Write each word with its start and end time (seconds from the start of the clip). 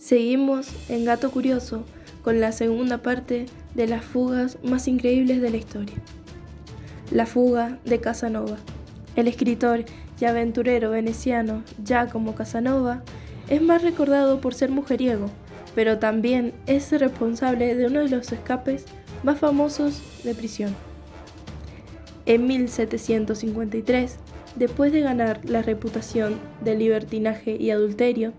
Seguimos 0.00 0.70
en 0.88 1.04
Gato 1.04 1.30
Curioso 1.30 1.84
con 2.24 2.40
la 2.40 2.52
segunda 2.52 3.02
parte 3.02 3.44
de 3.74 3.86
las 3.86 4.02
fugas 4.02 4.56
más 4.62 4.88
increíbles 4.88 5.42
de 5.42 5.50
la 5.50 5.58
historia. 5.58 5.96
La 7.10 7.26
fuga 7.26 7.78
de 7.84 8.00
Casanova. 8.00 8.56
El 9.14 9.28
escritor 9.28 9.84
y 10.18 10.24
aventurero 10.24 10.88
veneciano 10.88 11.64
Giacomo 11.84 12.34
Casanova 12.34 13.02
es 13.50 13.60
más 13.60 13.82
recordado 13.82 14.40
por 14.40 14.54
ser 14.54 14.70
mujeriego, 14.70 15.26
pero 15.74 15.98
también 15.98 16.54
es 16.66 16.90
responsable 16.92 17.74
de 17.74 17.86
uno 17.86 18.00
de 18.00 18.08
los 18.08 18.32
escapes 18.32 18.86
más 19.22 19.38
famosos 19.38 20.00
de 20.24 20.34
prisión. 20.34 20.74
En 22.24 22.46
1753, 22.46 24.16
después 24.56 24.92
de 24.92 25.02
ganar 25.02 25.40
la 25.44 25.60
reputación 25.60 26.40
de 26.64 26.74
libertinaje 26.74 27.56
y 27.56 27.70
adulterio, 27.70 28.32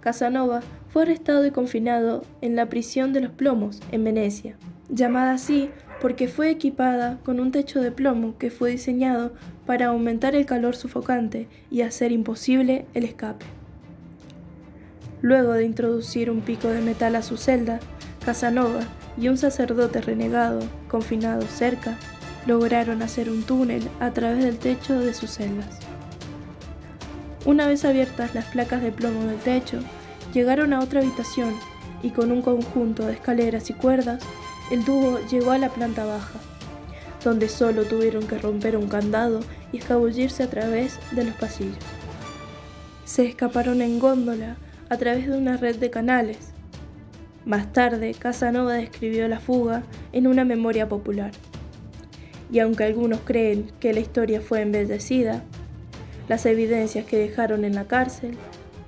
Casanova 0.00 0.60
fue 0.94 1.02
arrestado 1.02 1.44
y 1.44 1.50
confinado 1.50 2.22
en 2.40 2.54
la 2.54 2.66
prisión 2.66 3.12
de 3.12 3.20
los 3.20 3.32
plomos 3.32 3.80
en 3.90 4.04
Venecia, 4.04 4.54
llamada 4.88 5.32
así 5.32 5.68
porque 6.00 6.28
fue 6.28 6.50
equipada 6.50 7.18
con 7.24 7.40
un 7.40 7.50
techo 7.50 7.80
de 7.80 7.90
plomo 7.90 8.38
que 8.38 8.52
fue 8.52 8.70
diseñado 8.70 9.32
para 9.66 9.86
aumentar 9.86 10.36
el 10.36 10.46
calor 10.46 10.76
sofocante 10.76 11.48
y 11.68 11.82
hacer 11.82 12.12
imposible 12.12 12.86
el 12.94 13.02
escape. 13.02 13.44
Luego 15.20 15.54
de 15.54 15.64
introducir 15.64 16.30
un 16.30 16.42
pico 16.42 16.68
de 16.68 16.80
metal 16.80 17.16
a 17.16 17.22
su 17.22 17.38
celda, 17.38 17.80
Casanova 18.24 18.82
y 19.18 19.26
un 19.26 19.36
sacerdote 19.36 20.00
renegado, 20.00 20.60
confinado 20.86 21.42
cerca, 21.42 21.98
lograron 22.46 23.02
hacer 23.02 23.30
un 23.30 23.42
túnel 23.42 23.82
a 23.98 24.12
través 24.12 24.44
del 24.44 24.58
techo 24.58 25.00
de 25.00 25.12
sus 25.12 25.30
celdas. 25.32 25.80
Una 27.44 27.66
vez 27.66 27.84
abiertas 27.84 28.32
las 28.36 28.44
placas 28.44 28.80
de 28.80 28.92
plomo 28.92 29.24
del 29.24 29.38
techo, 29.38 29.80
Llegaron 30.34 30.72
a 30.72 30.80
otra 30.80 31.00
habitación 31.00 31.54
y 32.02 32.10
con 32.10 32.32
un 32.32 32.42
conjunto 32.42 33.06
de 33.06 33.12
escaleras 33.12 33.70
y 33.70 33.72
cuerdas, 33.72 34.20
el 34.72 34.84
dúo 34.84 35.20
llegó 35.30 35.52
a 35.52 35.58
la 35.58 35.68
planta 35.68 36.04
baja, 36.04 36.40
donde 37.22 37.48
solo 37.48 37.84
tuvieron 37.84 38.26
que 38.26 38.38
romper 38.38 38.76
un 38.76 38.88
candado 38.88 39.40
y 39.72 39.78
escabullirse 39.78 40.42
a 40.42 40.50
través 40.50 40.98
de 41.12 41.22
los 41.22 41.34
pasillos. 41.36 41.78
Se 43.04 43.24
escaparon 43.24 43.80
en 43.80 44.00
góndola 44.00 44.56
a 44.88 44.96
través 44.96 45.28
de 45.28 45.38
una 45.38 45.56
red 45.56 45.76
de 45.76 45.90
canales. 45.90 46.38
Más 47.44 47.72
tarde, 47.72 48.12
Casanova 48.18 48.74
describió 48.74 49.28
la 49.28 49.38
fuga 49.38 49.84
en 50.12 50.26
una 50.26 50.44
memoria 50.44 50.88
popular. 50.88 51.30
Y 52.50 52.58
aunque 52.58 52.84
algunos 52.84 53.20
creen 53.20 53.70
que 53.78 53.92
la 53.92 54.00
historia 54.00 54.40
fue 54.40 54.62
embellecida, 54.62 55.44
las 56.26 56.44
evidencias 56.44 57.04
que 57.04 57.18
dejaron 57.18 57.64
en 57.64 57.74
la 57.74 57.84
cárcel 57.84 58.36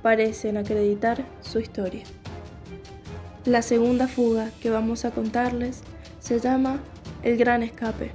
parecen 0.07 0.57
acreditar 0.57 1.25
su 1.41 1.59
historia. 1.59 2.05
La 3.45 3.61
segunda 3.61 4.07
fuga 4.07 4.53
que 4.63 4.71
vamos 4.71 5.05
a 5.05 5.11
contarles 5.11 5.83
se 6.21 6.39
llama 6.39 6.79
El 7.25 7.37
Gran 7.37 7.65
Escape. 7.65 8.13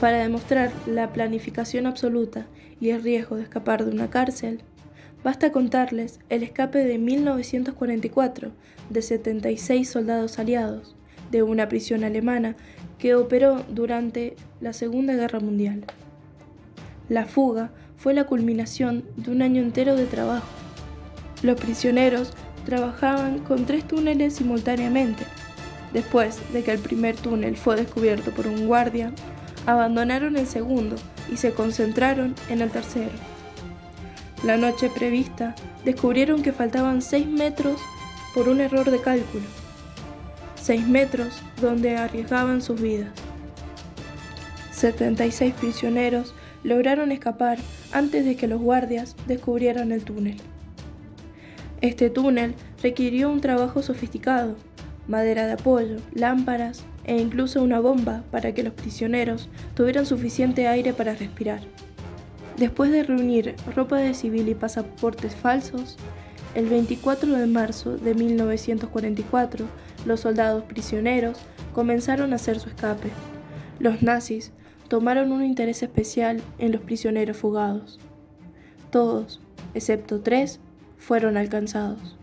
Para 0.00 0.18
demostrar 0.18 0.72
la 0.84 1.12
planificación 1.12 1.86
absoluta 1.86 2.48
y 2.80 2.90
el 2.90 3.04
riesgo 3.04 3.36
de 3.36 3.44
escapar 3.44 3.84
de 3.84 3.92
una 3.92 4.10
cárcel, 4.10 4.62
basta 5.22 5.52
contarles 5.52 6.18
el 6.28 6.42
escape 6.42 6.82
de 6.82 6.98
1944 6.98 8.50
de 8.90 9.02
76 9.02 9.88
soldados 9.88 10.40
aliados 10.40 10.96
de 11.30 11.44
una 11.44 11.68
prisión 11.68 12.02
alemana 12.02 12.56
que 12.98 13.14
operó 13.14 13.62
durante 13.68 14.34
la 14.60 14.72
Segunda 14.72 15.14
Guerra 15.14 15.38
Mundial. 15.38 15.84
La 17.08 17.26
fuga 17.26 17.70
fue 17.98 18.14
la 18.14 18.24
culminación 18.24 19.04
de 19.16 19.32
un 19.32 19.42
año 19.42 19.60
entero 19.60 19.96
de 19.96 20.06
trabajo. 20.06 20.46
Los 21.42 21.60
prisioneros 21.60 22.32
trabajaban 22.64 23.40
con 23.40 23.66
tres 23.66 23.86
túneles 23.86 24.36
simultáneamente. 24.36 25.24
Después 25.92 26.40
de 26.52 26.62
que 26.62 26.72
el 26.72 26.78
primer 26.78 27.16
túnel 27.16 27.56
fue 27.56 27.76
descubierto 27.76 28.30
por 28.30 28.46
un 28.46 28.66
guardia, 28.66 29.12
abandonaron 29.66 30.36
el 30.36 30.46
segundo 30.46 30.96
y 31.32 31.36
se 31.36 31.52
concentraron 31.52 32.34
en 32.48 32.60
el 32.60 32.70
tercero. 32.70 33.10
La 34.44 34.56
noche 34.56 34.90
prevista 34.90 35.54
descubrieron 35.84 36.42
que 36.42 36.52
faltaban 36.52 37.02
6 37.02 37.26
metros 37.26 37.80
por 38.34 38.48
un 38.48 38.60
error 38.60 38.90
de 38.90 39.00
cálculo. 39.00 39.44
6 40.62 40.86
metros 40.86 41.42
donde 41.60 41.96
arriesgaban 41.96 42.62
sus 42.62 42.80
vidas. 42.80 43.10
76 44.70 45.54
prisioneros 45.54 46.34
lograron 46.62 47.10
escapar 47.10 47.58
antes 47.92 48.24
de 48.24 48.36
que 48.36 48.48
los 48.48 48.60
guardias 48.60 49.16
descubrieran 49.26 49.92
el 49.92 50.04
túnel. 50.04 50.36
Este 51.80 52.10
túnel 52.10 52.54
requirió 52.82 53.30
un 53.30 53.40
trabajo 53.40 53.82
sofisticado, 53.82 54.56
madera 55.06 55.46
de 55.46 55.52
apoyo, 55.52 55.96
lámparas 56.12 56.84
e 57.04 57.16
incluso 57.16 57.62
una 57.62 57.80
bomba 57.80 58.24
para 58.30 58.52
que 58.52 58.62
los 58.62 58.74
prisioneros 58.74 59.48
tuvieran 59.74 60.04
suficiente 60.04 60.68
aire 60.68 60.92
para 60.92 61.14
respirar. 61.14 61.60
Después 62.58 62.90
de 62.90 63.04
reunir 63.04 63.54
ropa 63.74 63.98
de 63.98 64.14
civil 64.14 64.48
y 64.48 64.54
pasaportes 64.54 65.34
falsos, 65.36 65.96
el 66.54 66.66
24 66.66 67.32
de 67.32 67.46
marzo 67.46 67.96
de 67.96 68.14
1944, 68.14 69.66
los 70.04 70.20
soldados 70.20 70.64
prisioneros 70.64 71.38
comenzaron 71.72 72.32
a 72.32 72.36
hacer 72.36 72.58
su 72.58 72.68
escape. 72.68 73.10
Los 73.78 74.02
nazis 74.02 74.50
tomaron 74.88 75.32
un 75.32 75.44
interés 75.44 75.82
especial 75.82 76.42
en 76.58 76.72
los 76.72 76.80
prisioneros 76.80 77.36
fugados. 77.36 77.98
Todos, 78.90 79.40
excepto 79.74 80.20
tres, 80.20 80.60
fueron 80.98 81.36
alcanzados. 81.36 82.16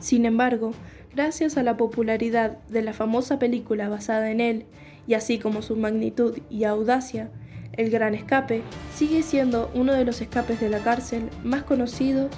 Sin 0.00 0.26
embargo, 0.26 0.72
gracias 1.14 1.56
a 1.56 1.62
la 1.62 1.76
popularidad 1.76 2.58
de 2.68 2.82
la 2.82 2.92
famosa 2.92 3.38
película 3.38 3.88
basada 3.88 4.30
en 4.30 4.40
él, 4.40 4.66
y 5.06 5.14
así 5.14 5.38
como 5.38 5.62
su 5.62 5.76
magnitud 5.76 6.38
y 6.50 6.64
audacia, 6.64 7.30
el 7.72 7.90
Gran 7.90 8.14
Escape 8.14 8.62
sigue 8.94 9.22
siendo 9.22 9.70
uno 9.74 9.92
de 9.94 10.04
los 10.04 10.20
escapes 10.20 10.60
de 10.60 10.68
la 10.68 10.80
cárcel 10.80 11.30
más 11.42 11.62
conocidos 11.62 12.30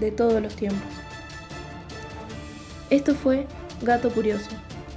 de 0.00 0.10
todos 0.10 0.42
los 0.42 0.56
tiempos. 0.56 0.88
Esto 2.88 3.14
fue 3.14 3.46
Gato 3.82 4.10
Curioso. 4.10 4.50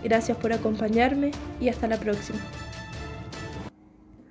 Gracias 0.03 0.37
por 0.37 0.51
acompañarme 0.51 1.31
y 1.61 1.69
hasta 1.69 1.87
la 1.87 1.97
próxima. 1.97 2.39